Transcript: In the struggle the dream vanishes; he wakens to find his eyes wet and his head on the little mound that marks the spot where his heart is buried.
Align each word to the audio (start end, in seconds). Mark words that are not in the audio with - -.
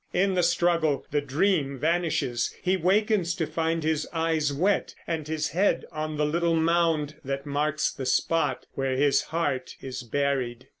In 0.13 0.33
the 0.33 0.41
struggle 0.41 1.05
the 1.11 1.21
dream 1.21 1.77
vanishes; 1.77 2.55
he 2.59 2.75
wakens 2.75 3.35
to 3.35 3.45
find 3.45 3.83
his 3.83 4.07
eyes 4.11 4.51
wet 4.51 4.95
and 5.05 5.27
his 5.27 5.49
head 5.49 5.85
on 5.91 6.17
the 6.17 6.25
little 6.25 6.55
mound 6.55 7.17
that 7.23 7.45
marks 7.45 7.91
the 7.91 8.07
spot 8.07 8.65
where 8.73 8.95
his 8.95 9.21
heart 9.25 9.75
is 9.79 10.01
buried. 10.01 10.67